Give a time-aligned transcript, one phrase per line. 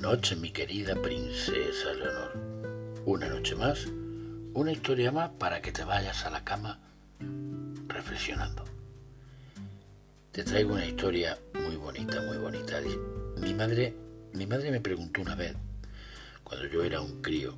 [0.00, 2.32] noches, mi querida princesa Leonor.
[3.04, 3.86] Una noche más,
[4.54, 6.80] una historia más para que te vayas a la cama
[7.86, 8.64] reflexionando.
[10.32, 12.80] Te traigo una historia muy bonita, muy bonita.
[13.40, 13.94] Mi madre,
[14.32, 15.54] mi madre me preguntó una vez,
[16.42, 17.54] cuando yo era un crío,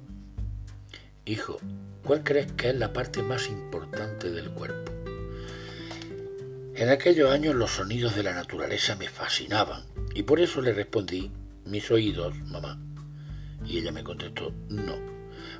[1.24, 1.58] hijo,
[2.04, 4.92] ¿cuál crees que es la parte más importante del cuerpo?
[6.74, 11.32] En aquellos años los sonidos de la naturaleza me fascinaban y por eso le respondí,
[11.68, 12.80] mis oídos, mamá.
[13.64, 14.96] Y ella me contestó, no.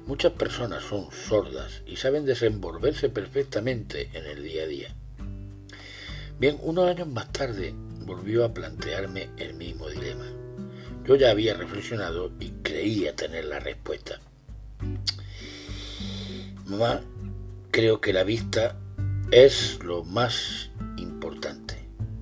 [0.07, 4.95] Muchas personas son sordas y saben desenvolverse perfectamente en el día a día.
[6.39, 7.75] Bien, unos años más tarde
[8.07, 10.25] volvió a plantearme el mismo dilema.
[11.05, 14.21] Yo ya había reflexionado y creía tener la respuesta.
[16.67, 17.01] Mamá,
[17.71, 18.77] creo que la vista
[19.31, 21.58] es lo más importante.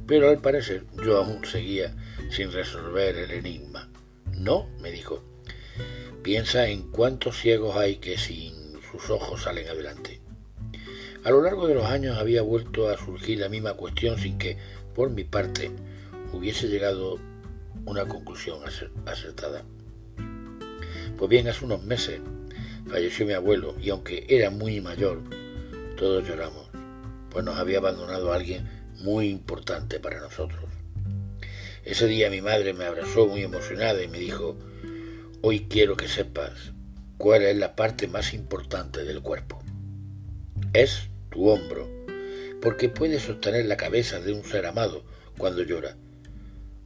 [0.06, 1.94] Pero al parecer yo aún seguía
[2.30, 3.88] sin resolver el enigma.
[4.32, 5.22] No, me dijo.
[6.22, 10.20] Piensa en cuántos ciegos hay que sin sus ojos salen adelante.
[11.24, 14.58] A lo largo de los años había vuelto a surgir la misma cuestión sin que,
[14.94, 15.72] por mi parte,
[16.32, 17.18] hubiese llegado
[17.84, 18.60] una conclusión
[19.06, 19.64] acertada.
[21.16, 22.20] Pues bien, hace unos meses
[22.86, 25.22] falleció mi abuelo y aunque era muy mayor,
[25.96, 26.68] todos lloramos,
[27.30, 28.68] pues nos había abandonado alguien
[29.00, 30.64] muy importante para nosotros.
[31.84, 34.56] Ese día mi madre me abrazó muy emocionada y me dijo,
[35.40, 36.72] hoy quiero que sepas
[37.18, 39.62] cuál es la parte más importante del cuerpo.
[40.72, 41.88] Es tu hombro,
[42.60, 45.04] porque puedes sostener la cabeza de un ser amado
[45.38, 45.96] cuando llora.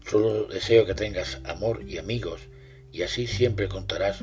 [0.07, 2.43] Solo deseo que tengas amor y amigos
[2.93, 4.19] y así siempre contarás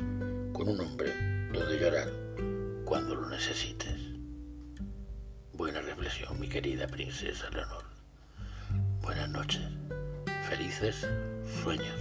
[0.52, 1.12] con un hombre
[1.52, 2.12] donde llorar
[2.84, 4.07] cuando lo necesites.
[6.38, 7.84] Mi querida princesa Leonor.
[9.02, 9.62] Buenas noches.
[10.48, 11.06] Felices
[11.62, 11.94] sueños.